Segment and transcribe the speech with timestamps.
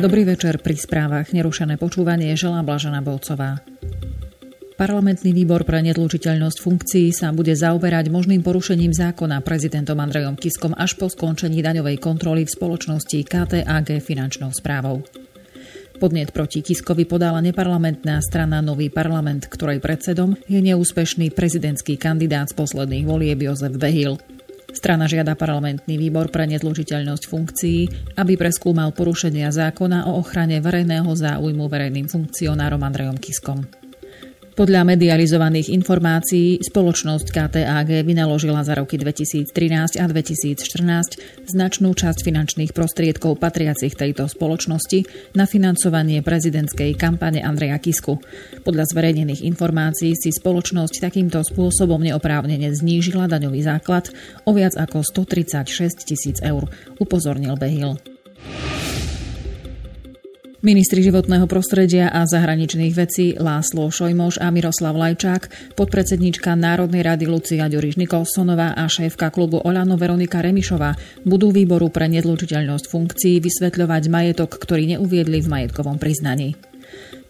[0.00, 1.28] Dobrý večer pri správach.
[1.28, 3.60] Nerušené počúvanie želá Blažena Bolcová.
[4.80, 10.96] Parlamentný výbor pre nedlučiteľnosť funkcií sa bude zaoberať možným porušením zákona prezidentom Andrejom Kiskom až
[10.96, 15.04] po skončení daňovej kontroly v spoločnosti KTAG finančnou správou.
[16.00, 22.56] Podnet proti Kiskovi podala neparlamentná strana Nový parlament, ktorej predsedom je neúspešný prezidentský kandidát z
[22.56, 24.16] posledných volieb Jozef Behil.
[24.80, 27.80] Strana žiada parlamentný výbor pre nezlučiteľnosť funkcií,
[28.16, 33.79] aby preskúmal porušenia zákona o ochrane verejného záujmu verejným funkcionárom Andrejom Kiskom.
[34.60, 39.48] Podľa medializovaných informácií spoločnosť KTAG vynaložila za roky 2013
[39.96, 48.20] a 2014 značnú časť finančných prostriedkov patriacich tejto spoločnosti na financovanie prezidentskej kampane Andreja Kisku.
[48.60, 54.12] Podľa zverejnených informácií si spoločnosť takýmto spôsobom neoprávnene znížila daňový základ
[54.44, 56.68] o viac ako 136 tisíc eur,
[57.00, 57.96] upozornil Behil.
[60.60, 67.64] Ministri životného prostredia a zahraničných vecí Láslo Šojmoš a Miroslav Lajčák, podpredsednička Národnej rady Lucia
[67.64, 74.60] Ďuriš Nikolsonová a šéfka klubu Olano Veronika Remišová budú výboru pre nedlučiteľnosť funkcií vysvetľovať majetok,
[74.60, 76.60] ktorý neuviedli v majetkovom priznaní.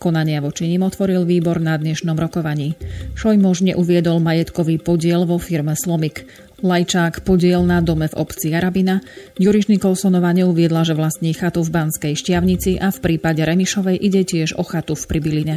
[0.02, 2.74] Konania voči nim otvoril výbor na dnešnom rokovaní.
[3.14, 6.26] Šojmož neuviedol majetkový podiel vo firme Slomik.
[6.60, 9.00] Lajčák podiel na dome v obci Jarabina,
[9.40, 14.60] Juriš Nikolsonová neuviedla, že vlastní chatu v Banskej Šťavnici a v prípade Remišovej ide tiež
[14.60, 15.56] o chatu v Pribiline.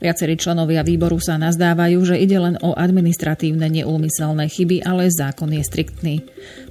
[0.00, 5.60] Viacerí členovia výboru sa nazdávajú, že ide len o administratívne neúmyselné chyby, ale zákon je
[5.60, 6.14] striktný.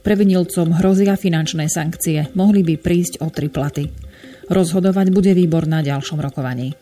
[0.02, 3.92] Previnilcom hrozia finančné sankcie, mohli by prísť o tri platy.
[4.50, 6.74] Rozhodovať bude výbor na ďalšom rokovaní.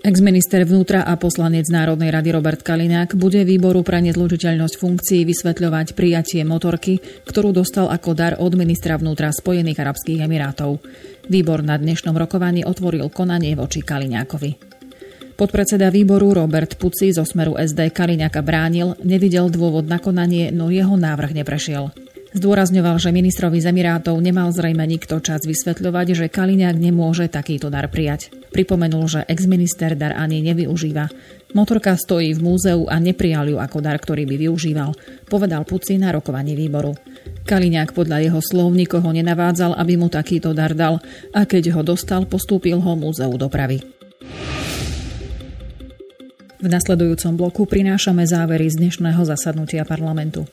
[0.00, 6.40] Exminister vnútra a poslanec Národnej rady Robert Kaliňák bude výboru pre nezlučiteľnosť funkcií vysvetľovať prijatie
[6.40, 10.80] motorky, ktorú dostal ako dar od ministra vnútra Spojených arabských emirátov.
[11.28, 14.72] Výbor na dnešnom rokovaní otvoril konanie voči Kaliňákovi.
[15.36, 20.96] Podpredseda výboru Robert Puci zo smeru SD Kaliňaka bránil, nevidel dôvod na konanie, no jeho
[20.96, 21.92] návrh neprešiel.
[22.30, 23.74] Zdôrazňoval, že ministrovi z
[24.22, 28.30] nemal zrejme nikto čas vysvetľovať, že Kaliňák nemôže takýto dar prijať.
[28.54, 31.10] Pripomenul, že exminister dar ani nevyužíva.
[31.58, 34.94] Motorka stojí v múzeu a neprijal ju ako dar, ktorý by využíval,
[35.26, 36.94] povedal Puci na rokovaní výboru.
[37.42, 41.02] Kaliňák podľa jeho slov nikoho nenavádzal, aby mu takýto dar dal
[41.34, 43.82] a keď ho dostal, postúpil ho múzeu dopravy.
[46.62, 50.46] V nasledujúcom bloku prinášame závery z dnešného zasadnutia parlamentu.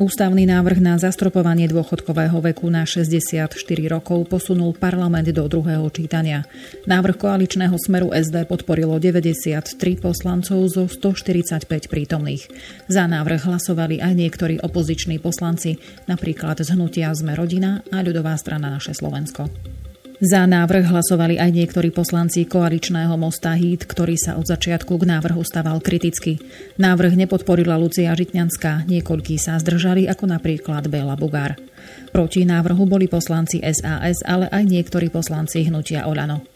[0.00, 3.52] Ústavný návrh na zastropovanie dôchodkového veku na 64
[3.92, 6.48] rokov posunul parlament do druhého čítania.
[6.88, 12.48] Návrh koaličného smeru SD podporilo 93 poslancov zo 145 prítomných.
[12.88, 15.76] Za návrh hlasovali aj niektorí opoziční poslanci,
[16.08, 19.52] napríklad z hnutia Sme rodina a ľudová strana Naše Slovensko.
[20.22, 25.42] Za návrh hlasovali aj niektorí poslanci koaličného mosta HÍT, ktorý sa od začiatku k návrhu
[25.42, 26.38] staval kriticky.
[26.78, 31.58] Návrh nepodporila Lucia Žitňanská, niekoľkí sa zdržali, ako napríklad Bela Bugár.
[32.14, 36.46] Proti návrhu boli poslanci SAS, ale aj niektorí poslanci hnutia Olano.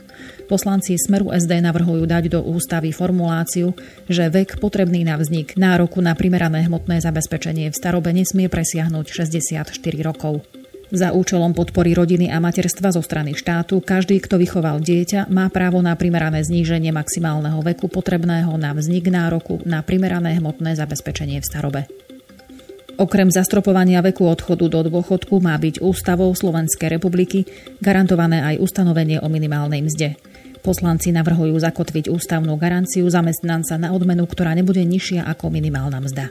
[0.46, 3.74] Poslanci Smeru SD navrhujú dať do ústavy formuláciu,
[4.06, 9.74] že vek potrebný na vznik nároku na primerané hmotné zabezpečenie v starobe nesmie presiahnuť 64
[10.06, 10.46] rokov.
[10.86, 15.82] Za účelom podpory rodiny a materstva zo strany štátu každý, kto vychoval dieťa, má právo
[15.82, 21.80] na primerané zníženie maximálneho veku potrebného na vznik nároku na primerané hmotné zabezpečenie v starobe.
[22.96, 27.44] Okrem zastropovania veku odchodu do dôchodku má byť ústavou Slovenskej republiky
[27.82, 30.16] garantované aj ustanovenie o minimálnej mzde.
[30.62, 36.30] Poslanci navrhujú zakotviť ústavnú garanciu zamestnanca na odmenu, ktorá nebude nižšia ako minimálna mzda.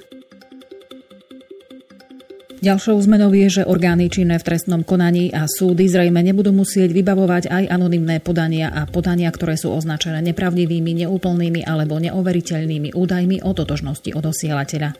[2.66, 7.46] Ďalšou zmenou je, že orgány činné v trestnom konaní a súdy zrejme nebudú musieť vybavovať
[7.46, 14.10] aj anonymné podania a podania, ktoré sú označené nepravdivými, neúplnými alebo neoveriteľnými údajmi o totožnosti
[14.18, 14.98] od osielateľa.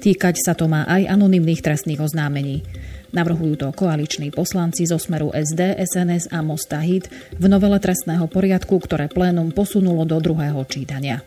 [0.00, 2.64] Týkať sa to má aj anonymných trestných oznámení.
[3.12, 8.72] Navrhujú to koaliční poslanci zo smeru SD, SNS a Mosta HIT v novele trestného poriadku,
[8.80, 11.20] ktoré plénum posunulo do druhého čítania.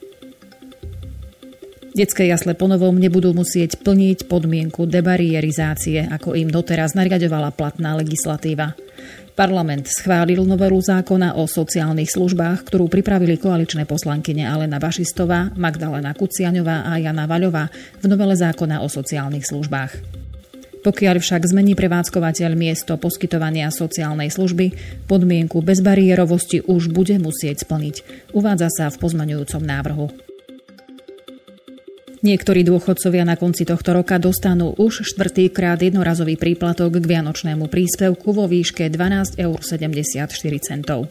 [2.00, 8.72] Detské jasle ponovom nebudú musieť plniť podmienku debarierizácie, ako im doteraz nariadovala platná legislatíva.
[9.36, 16.88] Parlament schválil novelu zákona o sociálnych službách, ktorú pripravili koaličné poslankyne Alena Bašistová, Magdalena Kuciaňová
[16.88, 17.68] a Jana Vaľová
[18.00, 19.92] v novele zákona o sociálnych službách.
[20.80, 24.72] Pokiaľ však zmení prevádzkovateľ miesto poskytovania sociálnej služby,
[25.04, 28.32] podmienku bezbariérovosti už bude musieť splniť.
[28.32, 30.29] Uvádza sa v pozmaňujúcom návrhu.
[32.20, 38.44] Niektorí dôchodcovia na konci tohto roka dostanú už štvrtýkrát jednorazový príplatok k vianočnému príspevku vo
[38.44, 40.28] výške 12,74
[40.84, 41.08] eur.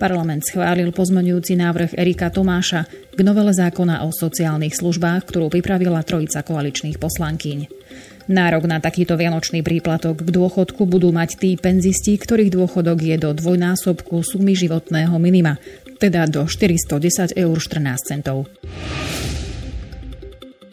[0.00, 6.42] Parlament schválil pozmenujúci návrh Erika Tomáša k novele zákona o sociálnych službách, ktorú pripravila trojica
[6.42, 7.58] koaličných poslankyň.
[8.26, 13.30] Nárok na takýto vianočný príplatok k dôchodku budú mať tí penzisti, ktorých dôchodok je do
[13.38, 15.62] dvojnásobku sumy životného minima,
[16.02, 18.50] teda do 410 eur 14 centov.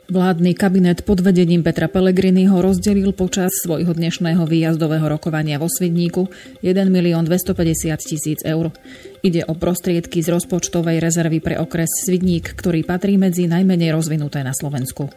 [0.07, 6.31] Vládny kabinet pod vedením Petra Pellegriniho rozdelil počas svojho dnešného výjazdového rokovania vo Svidníku
[6.63, 8.71] 1 milión 250 tisíc eur.
[9.19, 14.55] Ide o prostriedky z rozpočtovej rezervy pre okres Svidník, ktorý patrí medzi najmenej rozvinuté na
[14.55, 15.11] Slovensku.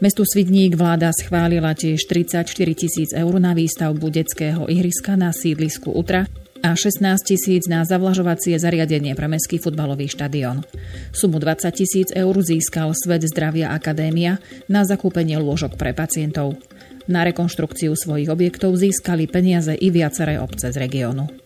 [0.00, 6.24] Mestu Svidník vláda schválila tiež 34 tisíc eur na výstavbu detského ihriska na sídlisku Utra,
[6.64, 10.64] a 16 tisíc na zavlažovacie zariadenie pre mestský futbalový štadión.
[11.12, 16.56] Sumu 20 tisíc eur získal Svet zdravia Akadémia na zakúpenie lôžok pre pacientov.
[17.04, 21.43] Na rekonštrukciu svojich objektov získali peniaze i viaceré obce z regiónu.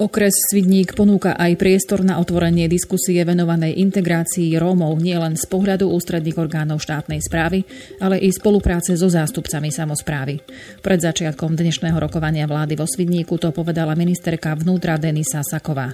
[0.00, 6.40] Okres Svidník ponúka aj priestor na otvorenie diskusie venovanej integrácii Rómov nielen z pohľadu ústredných
[6.40, 7.68] orgánov štátnej správy,
[8.00, 10.40] ale i spolupráce so zástupcami samozprávy.
[10.80, 15.92] Pred začiatkom dnešného rokovania vlády vo Svidníku to povedala ministerka vnútra Denisa Saková.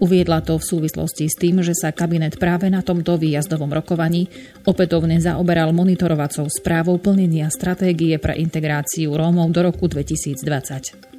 [0.00, 4.32] Uviedla to v súvislosti s tým, že sa kabinet práve na tomto výjazdovom rokovaní
[4.64, 11.11] opätovne zaoberal monitorovacou správou plnenia stratégie pre integráciu Rómov do roku 2020.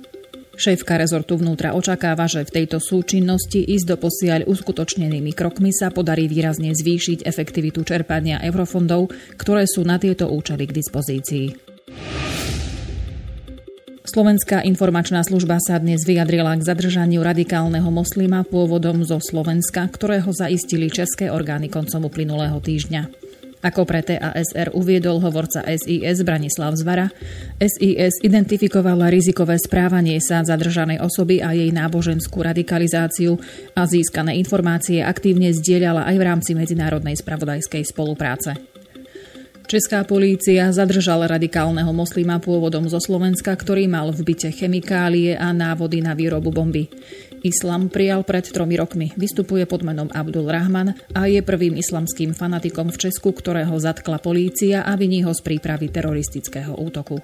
[0.54, 6.30] Šéfka rezortu vnútra očakáva, že v tejto súčinnosti ísť do posiaľ uskutočnenými krokmi sa podarí
[6.30, 11.46] výrazne zvýšiť efektivitu čerpania eurofondov, ktoré sú na tieto účely k dispozícii.
[14.04, 20.94] Slovenská informačná služba sa dnes vyjadrila k zadržaniu radikálneho moslima pôvodom zo Slovenska, ktorého zaistili
[20.94, 23.23] české orgány koncom uplynulého týždňa.
[23.64, 27.08] Ako pre TASR uviedol hovorca SIS Branislav Zvara,
[27.64, 33.40] SIS identifikovala rizikové správanie sa zadržanej osoby a jej náboženskú radikalizáciu
[33.72, 38.60] a získané informácie aktívne zdieľala aj v rámci medzinárodnej spravodajskej spolupráce.
[39.64, 46.04] Česká polícia zadržala radikálneho moslima pôvodom zo Slovenska, ktorý mal v byte chemikálie a návody
[46.04, 46.92] na výrobu bomby.
[47.44, 49.12] Islam prijal pred tromi rokmi.
[49.20, 54.88] Vystupuje pod menom Abdul Rahman a je prvým islamským fanatikom v Česku, ktorého zatkla polícia
[54.88, 57.20] a viní ho z prípravy teroristického útoku.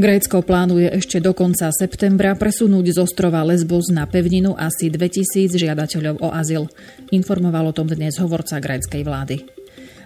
[0.00, 6.24] Grécko plánuje ešte do konca septembra presunúť z ostrova Lesbos na pevninu asi 2000 žiadateľov
[6.24, 6.72] o azyl.
[7.12, 9.44] Informoval o tom dnes hovorca gréckej vlády.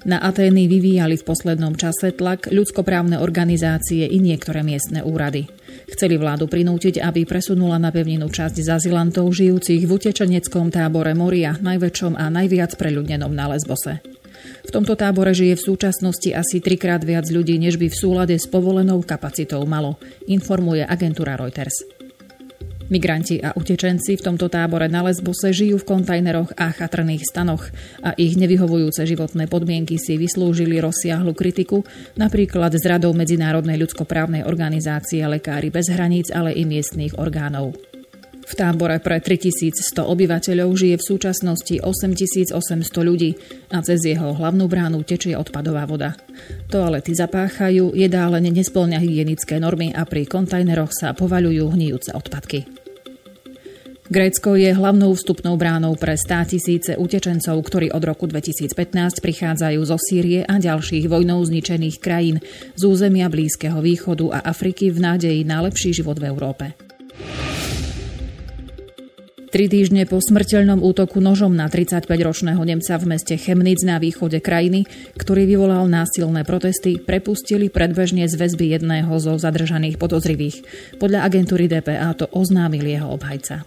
[0.05, 5.47] Na Atény vyvíjali v poslednom čase tlak ľudskoprávne organizácie i niektoré miestne úrady.
[5.95, 12.19] Chceli vládu prinútiť, aby presunula na pevninu časť zazilantov žijúcich v utečeneckom tábore Moria, najväčšom
[12.19, 14.03] a najviac preľudnenom na Lesbose.
[14.67, 18.51] V tomto tábore žije v súčasnosti asi trikrát viac ľudí, než by v súlade s
[18.51, 19.95] povolenou kapacitou malo,
[20.27, 21.94] informuje agentúra Reuters.
[22.95, 27.67] Migranti a utečenci v tomto tábore na Lesbose žijú v kontajneroch a chatrných stanoch
[28.07, 31.83] a ich nevyhovujúce životné podmienky si vyslúžili rozsiahlu kritiku,
[32.15, 37.75] napríklad z radou Medzinárodnej ľudskoprávnej organizácie Lekári bez hraníc, ale i miestných orgánov.
[38.45, 42.55] V tábore pre 3100 obyvateľov žije v súčasnosti 8800
[43.03, 43.35] ľudí
[43.75, 46.15] a cez jeho hlavnú bránu tečie odpadová voda.
[46.71, 52.84] Toalety zapáchajú, jedálenie nesplňa hygienické normy a pri kontajneroch sa povaľujú hníjúce odpadky.
[54.05, 59.97] Grécko je hlavnou vstupnou bránou pre 100 tisíce utečencov, ktorí od roku 2015 prichádzajú zo
[59.97, 62.37] Sýrie a ďalších vojnou zničených krajín
[62.77, 66.77] z územia Blízkeho východu a Afriky v nádeji na lepší život v Európe.
[69.49, 74.85] Tri týždne po smrteľnom útoku nožom na 35-ročného Nemca v meste Chemnitz na východe krajiny,
[75.17, 80.61] ktorý vyvolal násilné protesty, prepustili predbežne z väzby jedného zo zadržaných podozrivých.
[81.01, 83.65] Podľa agentúry DPA to oznámil jeho obhajca.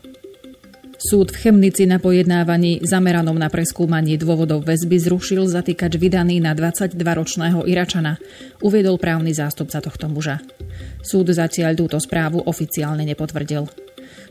[0.98, 7.70] Súd v Chemnici na pojednávaní zameranom na preskúmanie dôvodov väzby zrušil zatýkač vydaný na 22-ročného
[7.70, 8.18] Iračana,
[8.66, 10.42] uviedol právny zástupca tohto muža.
[11.06, 13.70] Súd zatiaľ túto správu oficiálne nepotvrdil.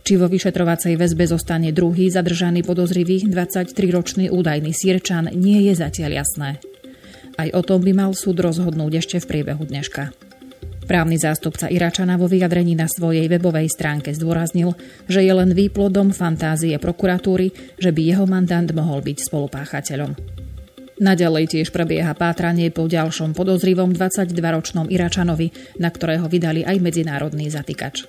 [0.03, 6.59] Či vo vyšetrovacej väzbe zostane druhý zadržaný podozrivý 23-ročný údajný Sierčan nie je zatiaľ jasné.
[7.39, 10.26] Aj o tom by mal súd rozhodnúť ešte v priebehu dneška.
[10.87, 14.71] Právny zástupca Iračana vo vyjadrení na svojej webovej stránke zdôraznil,
[15.11, 20.15] že je len výplodom fantázie prokuratúry, že by jeho mandant mohol byť spolupáchateľom.
[20.97, 28.07] Naďalej tiež prebieha pátranie po ďalšom podozrivom 22-ročnom Iračanovi, na ktorého vydali aj medzinárodný zatýkač.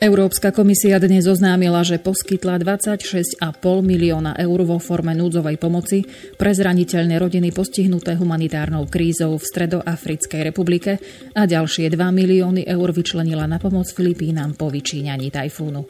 [0.00, 3.36] Európska komisia dnes oznámila, že poskytla 26,5
[3.84, 6.08] milióna eur vo forme núdzovej pomoci
[6.40, 10.96] pre zraniteľné rodiny postihnuté humanitárnou krízou v Stredoafrickej republike
[11.36, 15.84] a ďalšie 2 milióny eur vyčlenila na pomoc Filipínam po vyčíňaní tajfúnu.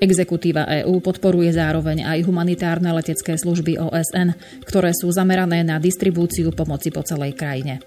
[0.00, 4.32] Exekutíva EÚ podporuje zároveň aj humanitárne letecké služby OSN,
[4.64, 7.84] ktoré sú zamerané na distribúciu pomoci po celej krajine.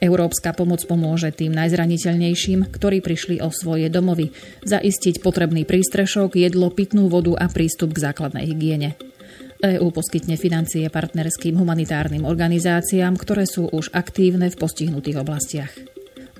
[0.00, 4.32] Európska pomoc pomôže tým najzraniteľnejším, ktorí prišli o svoje domovy,
[4.64, 8.96] zaistiť potrebný prístrešok, jedlo, pitnú vodu a prístup k základnej hygiene.
[9.60, 15.72] EÚ poskytne financie partnerským humanitárnym organizáciám, ktoré sú už aktívne v postihnutých oblastiach.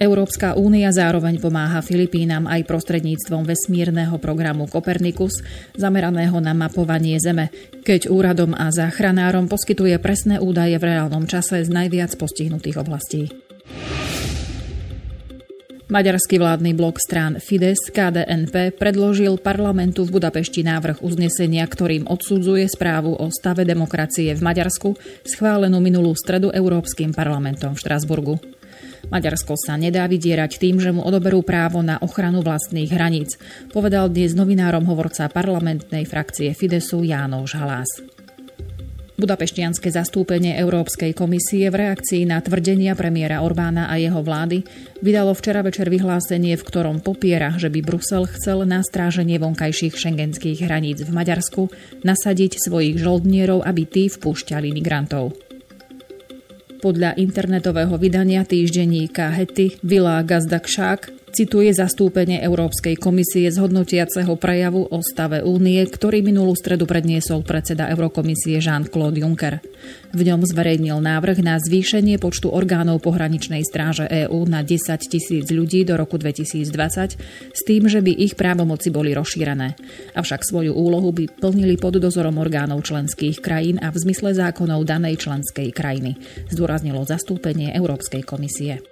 [0.01, 5.45] Európska únia zároveň pomáha Filipínam aj prostredníctvom vesmírneho programu Copernicus,
[5.77, 7.53] zameraného na mapovanie Zeme,
[7.85, 13.50] keď úradom a záchranárom poskytuje presné údaje v reálnom čase z najviac postihnutých oblastí.
[15.91, 23.19] Maďarský vládny blok strán Fides KDNP predložil parlamentu v Budapešti návrh uznesenia, ktorým odsudzuje správu
[23.19, 24.95] o stave demokracie v Maďarsku,
[25.27, 28.39] schválenú minulú stredu Európskym parlamentom v Štrasburgu.
[29.11, 33.35] Maďarsko sa nedá vydierať tým, že mu odoberú právo na ochranu vlastných hraníc,
[33.75, 38.20] povedal dnes novinárom hovorca parlamentnej frakcie Fidesu Jánoš Halás.
[39.21, 44.65] Budapeštianske zastúpenie Európskej komisie v reakcii na tvrdenia premiéra Orbána a jeho vlády
[45.05, 50.65] vydalo včera večer vyhlásenie, v ktorom popiera, že by Brusel chcel na stráženie vonkajších šengenských
[50.65, 51.69] hraníc v Maďarsku
[52.01, 55.37] nasadiť svojich žoldnierov, aby tí vpúšťali migrantov.
[56.81, 64.99] Podľa internetového vydania týždenníka Hety Vila Gazdakšák cituje zastúpenie Európskej komisie z hodnotiaceho prejavu o
[65.01, 69.63] stave únie, ktorý minulú stredu predniesol predseda Eurokomisie Jean-Claude Juncker.
[70.11, 75.87] V ňom zverejnil návrh na zvýšenie počtu orgánov pohraničnej stráže EÚ na 10 tisíc ľudí
[75.87, 79.79] do roku 2020 s tým, že by ich právomoci boli rozšírené.
[80.19, 85.23] Avšak svoju úlohu by plnili pod dozorom orgánov členských krajín a v zmysle zákonov danej
[85.23, 86.19] členskej krajiny,
[86.51, 88.83] zdôraznilo zastúpenie Európskej komisie.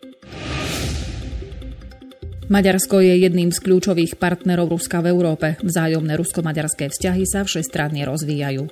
[2.49, 5.61] Maďarsko je jedným z kľúčových partnerov Ruska v Európe.
[5.61, 8.65] Vzájomné rusko-maďarské vzťahy sa všestranne rozvíjajú.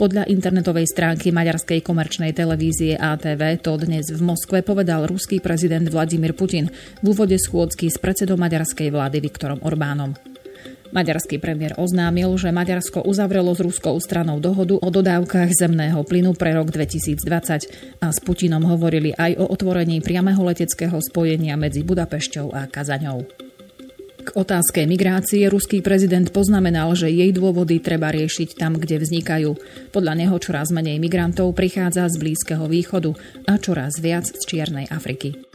[0.00, 6.32] Podľa internetovej stránky maďarskej komerčnej televízie ATV to dnes v Moskve povedal ruský prezident Vladimír
[6.32, 6.72] Putin
[7.04, 10.29] v úvode schôdzky s predsedom maďarskej vlády Viktorom Orbánom.
[10.90, 16.50] Maďarský premiér oznámil, že Maďarsko uzavrelo s ruskou stranou dohodu o dodávkach zemného plynu pre
[16.50, 22.66] rok 2020 a s Putinom hovorili aj o otvorení priameho leteckého spojenia medzi Budapešťou a
[22.66, 23.22] Kazaňou.
[24.20, 29.56] K otázke migrácie ruský prezident poznamenal, že jej dôvody treba riešiť tam, kde vznikajú.
[29.96, 33.16] Podľa neho čoraz menej migrantov prichádza z Blízkeho východu
[33.48, 35.49] a čoraz viac z Čiernej Afriky.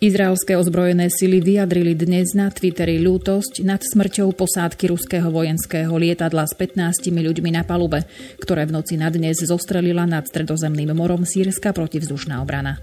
[0.00, 6.56] Izraelské ozbrojené sily vyjadrili dnes na Twitteri ľútosť nad smrťou posádky ruského vojenského lietadla s
[6.56, 8.08] 15 ľuďmi na palube,
[8.40, 12.80] ktoré v noci na dnes zostrelila nad stredozemným morom sírska protivzdušná obrana.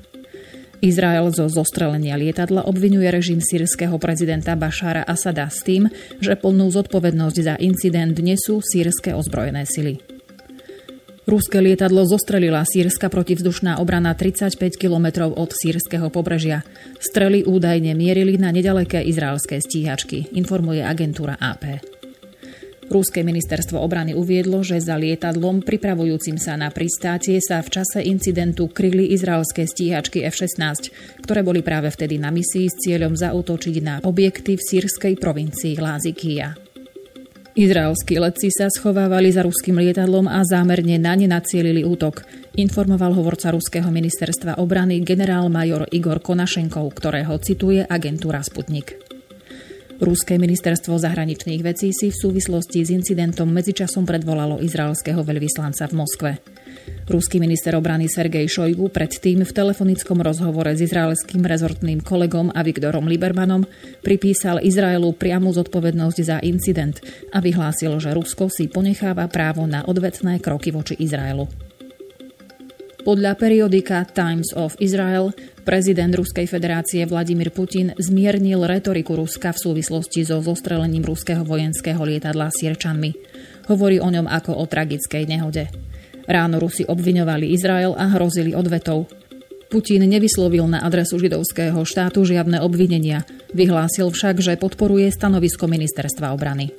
[0.77, 5.89] Izrael zo zostrelenia lietadla obvinuje režim sírskeho prezidenta Bašára Asada s tým,
[6.21, 10.16] že plnú zodpovednosť za incident nesú sírske ozbrojené sily.
[11.27, 16.63] Ruské lietadlo zostrelila sírska protivzdušná obrana 35 kilometrov od sírskeho pobrežia.
[17.03, 21.83] Strely údajne mierili na nedaleké izraelské stíhačky, informuje agentúra AP.
[22.87, 28.71] Ruské ministerstvo obrany uviedlo, že za lietadlom pripravujúcim sa na pristátie sa v čase incidentu
[28.71, 30.95] kryli izraelské stíhačky F-16,
[31.27, 36.66] ktoré boli práve vtedy na misii s cieľom zautočiť na objekty v sírskej provincii Lázikia.
[37.57, 42.21] Izraelskí letci sa schovávali za ruským lietadlom a zámerne na ne nacielili útok,
[42.53, 49.06] informoval hovorca ruského ministerstva obrany generál-major Igor Konašenkov, ktorého cituje agentúra Sputnik.
[49.97, 56.31] Ruské ministerstvo zahraničných vecí si v súvislosti s incidentom medzičasom predvolalo izraelského veľvyslanca v Moskve.
[57.09, 63.09] Ruský minister obrany Sergej Šojgu predtým v telefonickom rozhovore s izraelským rezortným kolegom a Viktorom
[63.09, 63.65] Libermanom
[64.05, 67.01] pripísal Izraelu priamu zodpovednosť za incident
[67.33, 71.66] a vyhlásil, že Rusko si ponecháva právo na odvetné kroky voči Izraelu.
[73.07, 75.31] Podľa periodika Times of Israel
[75.63, 82.51] prezident Ruskej federácie Vladimír Putin zmiernil retoriku Ruska v súvislosti so zostrelením ruského vojenského lietadla
[82.51, 83.15] Sierčanmi.
[83.71, 85.71] Hovorí o ňom ako o tragickej nehode.
[86.27, 89.07] Ráno Rusi obviňovali Izrael a hrozili odvetou.
[89.71, 93.23] Putin nevyslovil na adresu židovského štátu žiadne obvinenia,
[93.55, 96.75] vyhlásil však, že podporuje stanovisko ministerstva obrany.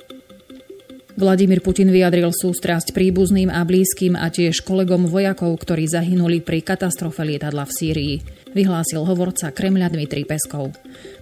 [1.19, 7.27] Vladimír Putin vyjadril sústrasť príbuzným a blízkym a tiež kolegom vojakov, ktorí zahynuli pri katastrofe
[7.27, 8.15] lietadla v Sýrii,
[8.55, 10.71] vyhlásil hovorca Kremľa Dmitri Peskov.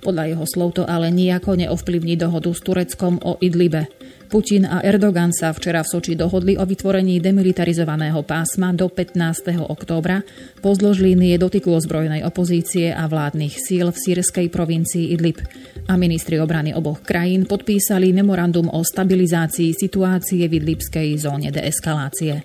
[0.05, 3.89] Podľa jeho slov to ale nijako neovplyvní dohodu s Tureckom o Idlibe.
[4.27, 9.55] Putin a Erdogan sa včera v Soči dohodli o vytvorení demilitarizovaného pásma do 15.
[9.63, 10.19] októbra
[10.59, 15.39] pozdĺž línie dotyku ozbrojenej opozície a vládnych síl v sírskej provincii Idlib.
[15.87, 22.43] A ministri obrany oboch krajín podpísali memorandum o stabilizácii situácie v idlibskej zóne deeskalácie.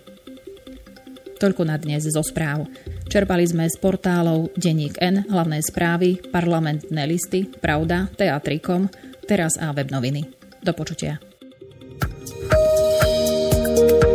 [1.42, 2.70] Toľko na dnes zo správ.
[3.10, 8.86] Čerpali sme z portálov Deník N, hlavné správy, parlamentné listy, Pravda, Teatrikom,
[9.26, 10.30] teraz a web noviny.
[10.62, 11.31] Do počutia.
[12.02, 14.11] Música